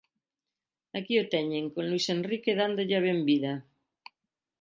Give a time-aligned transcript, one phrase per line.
[0.97, 3.53] Aquí o teñen con Luís Enrique dándolle a benvida.